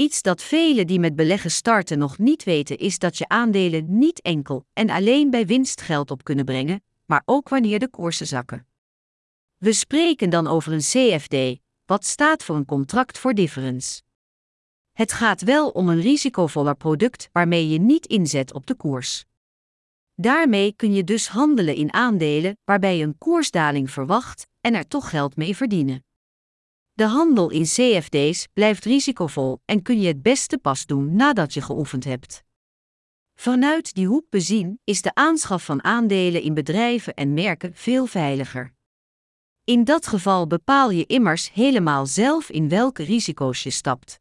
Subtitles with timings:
[0.00, 4.20] Iets dat velen die met beleggen starten nog niet weten is dat je aandelen niet
[4.20, 8.66] enkel en alleen bij winst geld op kunnen brengen, maar ook wanneer de koersen zakken.
[9.56, 14.02] We spreken dan over een CFD, wat staat voor een contract for difference.
[14.92, 19.24] Het gaat wel om een risicovoller product waarmee je niet inzet op de koers.
[20.14, 25.10] Daarmee kun je dus handelen in aandelen waarbij je een koersdaling verwacht en er toch
[25.10, 26.04] geld mee verdienen.
[27.00, 31.62] De handel in CFD's blijft risicovol en kun je het beste pas doen nadat je
[31.62, 32.42] geoefend hebt.
[33.34, 38.74] Vanuit die hoek bezien is de aanschaf van aandelen in bedrijven en merken veel veiliger.
[39.64, 44.19] In dat geval bepaal je immers helemaal zelf in welke risico's je stapt.